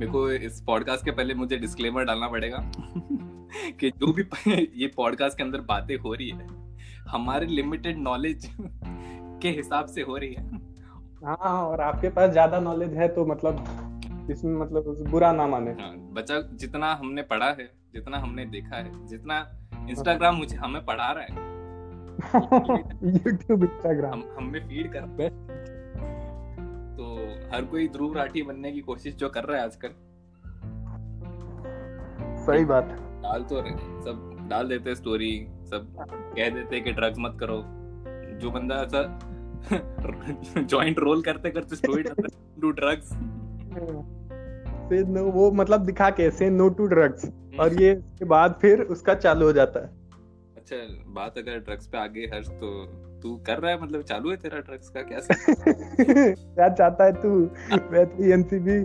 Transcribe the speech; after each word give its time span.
मेरे 0.00 0.12
को 0.12 0.30
इस 0.30 0.60
पॉडकास्ट 0.60 1.04
के 1.04 1.10
पहले 1.10 1.34
मुझे 1.34 1.56
डिस्क्लेमर 1.56 2.04
डालना 2.04 2.28
पड़ेगा 2.28 2.58
कि 3.80 3.90
जो 3.90 4.12
भी 4.12 4.22
ये 4.74 4.86
पॉडकास्ट 4.96 5.36
के 5.36 5.42
अंदर 5.42 5.60
बातें 5.60 5.96
हो 5.96 6.14
रही 6.14 6.28
है 6.30 6.46
हमारे 7.08 7.46
लिमिटेड 7.46 7.98
नॉलेज 7.98 8.48
के 9.42 9.48
हिसाब 9.48 9.86
से 9.86 10.02
हो 10.02 10.16
रही 10.16 10.34
है। 10.34 10.44
हाँ 11.24 11.66
और 11.66 11.80
आपके 11.80 12.08
पास 12.08 12.30
ज़्यादा 12.30 12.60
नॉलेज 12.60 12.94
है 12.94 13.08
तो 13.08 13.26
मतलब 13.26 13.64
इसमें 14.30 14.54
मतलब 14.60 15.04
बुरा 15.10 15.32
ना 15.32 15.46
माने। 15.46 15.70
हाँ, 15.70 15.94
बच्चा 15.96 16.40
जितना 16.40 16.94
हमने 16.94 17.22
पढ़ा 17.22 17.50
है 17.50 17.68
जितना 17.94 18.18
हमने 18.18 18.44
देखा 18.46 18.76
है 18.76 19.06
जितना 19.06 19.38
इंस्टाग्राम 19.90 20.34
मुझे 20.34 20.56
हमें 20.56 20.84
पढ़ा 20.84 21.12
रहा 21.12 21.24
है। 21.24 21.48
यूट्यूब 23.12 23.62
इंस्टाग्राम 23.62 24.20
हम 24.20 24.36
हमें 24.38 24.68
फ़ीड 24.68 24.92
कर 24.92 25.00
बेस्ट 25.00 25.69
हर 27.52 27.64
कोई 27.64 27.88
ध्रुव 27.88 28.16
राठी 28.16 28.42
बनने 28.42 28.72
की 28.72 28.80
कोशिश 28.80 29.14
जो 29.14 29.28
कर 29.28 29.44
रहा 29.44 29.58
है 29.58 29.64
आजकल। 29.64 29.88
सही 32.46 32.64
बात 32.64 32.96
डाल 33.22 33.42
तो 33.42 33.60
रहे 33.60 33.72
सब 34.02 34.48
डाल 34.50 34.68
देते 34.68 34.94
स्टोरी 34.94 35.46
सब 35.70 35.94
कह 36.36 36.50
देते 36.50 36.80
कि 36.80 36.92
ड्रग्स 36.92 37.16
मत 37.18 37.36
करो। 37.40 37.62
जो 38.40 38.50
बंदा 38.50 38.76
ऐसा 38.76 39.18
जॉइंट 40.60 40.98
रोल 40.98 41.22
करते 41.22 41.50
करते 41.50 41.76
स्टोरी 41.76 42.02
डू 42.60 42.70
ड्रग्स 42.70 43.08
से 44.88 45.02
नो 45.04 45.24
वो 45.24 45.50
मतलब 45.52 45.80
दिखा 45.80 46.10
के 46.10 46.30
से 46.30 46.50
नो 46.50 46.68
टू 46.68 46.86
ड्रग्स 46.86 47.30
और 47.60 47.82
ये 47.82 47.94
के 48.18 48.24
बाद 48.24 48.58
फिर 48.60 48.80
उसका 48.82 49.14
चालू 49.14 49.46
हो 49.46 49.52
जाता 49.52 49.80
है। 49.80 49.86
अच्छा 50.56 50.76
बात 51.12 51.38
अगर 51.38 51.58
ड्रग्स 51.58 51.86
पे 51.86 51.98
आगे 51.98 52.20
हर्ष 52.20 52.48
तो 52.48 52.70
तू 53.22 53.34
कर 53.46 53.58
रहा 53.58 53.70
है? 53.70 53.80
मतलब 53.82 54.02
चालू 54.02 54.30
है 54.30 54.36
तेरा 54.36 54.58
ड्रग्स 54.58 54.88
का? 54.88 55.02
क्या 55.02 55.20
क्या 55.20 56.68
चाहता 56.74 57.04
है 57.04 57.12
तू। 57.12 57.30
वैसे 57.92 58.32
एनसीबी 58.32 58.80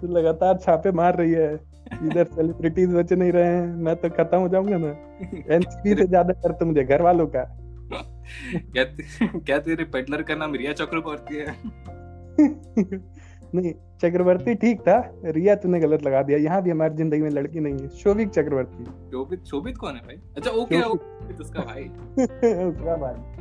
तू 0.00 0.12
लगातार 0.16 0.58
छापे 0.58 0.92
मार 0.92 1.16
रही 1.16 1.32
है। 1.32 1.52
इधर 2.04 2.24
सेलिब्रिटीज 2.34 2.94
बचे 2.94 3.16
नहीं 3.16 3.32
रहे 3.32 3.46
हैं। 3.46 3.66
मैं 3.76 3.96
तो 3.96 4.08
खत्म 4.08 4.38
हो 4.38 4.48
जाऊँगा 4.48 4.76
ना। 4.78 4.88
एनसीबी 5.54 5.94
से 5.94 6.06
ज़्यादा 6.14 6.32
कर 6.32 6.52
तो 6.52 6.66
मुझे 6.66 6.84
घर 6.84 7.02
वालों 7.02 7.26
का। 7.26 7.44
क्या 7.92 8.84
क्या 9.38 9.58
तेरे 9.58 9.84
पेडलर 9.84 10.22
का 10.22 10.34
नाम 10.34 10.54
रिया 10.54 10.72
चक्रवर्ती 10.72 11.36
है? 11.36 11.56
नहीं 13.54 13.72
चक्रवर्ती 14.02 14.54
ठीक 14.54 14.80
था। 14.80 14.96
रिया 15.26 15.54
तूने 15.62 15.80
गलत 15.80 16.02
लगा 16.02 16.22
दिया। 16.22 16.38
यहाँ 16.38 16.62
भी 16.62 16.70
हमारी 16.70 16.94
ज़िंदगी 16.94 17.22
में 17.22 17.30
लड़की 17.30 17.60
नहीं 17.60 17.78
है। 17.78 17.88
शोभिक 17.98 18.28
चक्रवर्ती। 18.28 18.84
शोभित 18.84 19.44
शोभित 19.44 19.76
कौन 19.76 19.96
है 19.96 20.00
भाई? 20.00 20.16
अच्छा 20.36 20.50
ओके 20.50 20.82
ओके 20.82 21.34
उसका 21.34 21.64
भाई। 21.64 21.84
उसका 21.84 22.96
भाई। 22.96 23.39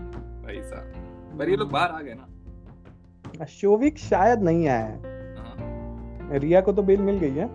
भाई 0.50 0.62
साहब। 0.62 1.38
पर 1.40 1.50
ये 1.50 1.56
लोग 1.56 1.72
बाहर 1.72 1.92
आ 1.92 2.02
गए 2.02 2.14
ना। 2.14 3.46
शोभिक 3.46 3.98
शायद 3.98 4.42
नहीं 4.42 4.68
आया 4.68 4.86
है। 4.86 6.40
रिया 6.40 6.62
को 6.62 6.74
तो 6.74 6.84
बेल 6.84 7.02
मिल 7.02 7.18
गई 7.18 7.32
है। 7.32 7.46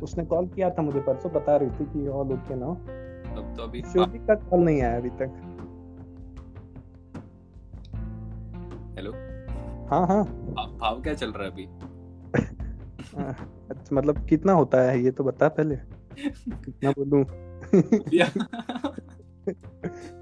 उसने 0.00 0.24
कॉल 0.24 0.46
किया 0.46 0.70
था 0.70 0.82
मुझे 0.82 1.00
परसों 1.00 1.32
बता 1.32 1.56
रही 1.56 1.70
थी 1.70 1.84
कि 1.84 2.08
ऑल 2.08 2.32
ओके 2.32 2.54
ना 2.54 2.74
तब 3.34 3.54
तो 3.56 3.62
अभी 3.62 3.82
शोभिक 3.82 4.26
का 4.26 4.34
कॉल 4.34 4.60
नहीं 4.60 4.82
आया 4.82 4.96
अभी 4.96 5.10
तक। 5.10 5.36
हेलो। 8.96 9.12
हाँ 9.90 10.06
हाँ। 10.06 10.24
भाव 10.78 11.02
क्या 11.02 11.14
चल 11.14 11.32
रहा 11.32 11.44
है 11.44 11.50
अभी? 11.50 11.66
अच्छा 13.70 13.96
मतलब 13.96 14.26
कितना 14.26 14.52
होता 14.52 14.80
है 14.80 15.02
ये 15.02 15.10
तो 15.10 15.24
बता 15.24 15.48
पहले। 15.48 15.76
कितना 16.64 16.90
बोलूँ? 16.90 17.24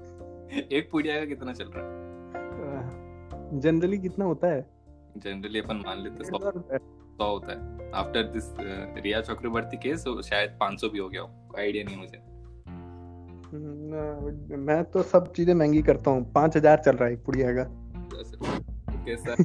एक 0.71 0.89
पुड़िया 0.91 1.19
का 1.19 1.25
कितना 1.25 1.53
चल 1.53 1.71
रहा 1.75 1.83
है? 1.83 3.59
जनरली 3.59 3.97
कितना 3.97 4.25
होता 4.25 4.47
है? 4.47 4.65
जनरली 5.17 5.59
अपन 5.59 5.81
मान 5.85 6.03
लेते 6.03 6.23
सौ। 6.23 6.37
सौ 6.37 7.29
होता 7.31 7.51
है। 7.51 7.89
After 7.91 8.23
this 8.23 8.43
Rhea 9.03 9.21
Chakraborty 9.21 9.77
case 9.77 10.03
शायद 10.25 10.57
500 10.61 10.89
भी 10.89 10.99
हो 10.99 11.09
गया 11.09 11.21
हो। 11.21 11.55
आइडिया 11.59 11.83
नहीं 11.83 11.97
मुझे। 11.97 12.17
मैं 14.57 14.83
तो 14.83 15.03
सब 15.03 15.31
चीज़ें 15.33 15.53
महँगी 15.53 15.81
करता 15.81 16.11
हूँ। 16.11 16.31
पाँच 16.33 16.57
हज़ार 16.57 16.81
चल 16.85 16.95
रहा 16.95 17.07
है 17.07 17.13
एक 17.13 17.23
पुड़िया 17.25 17.51
का 17.53 17.63
ओके 18.93 19.17
सर 19.17 19.43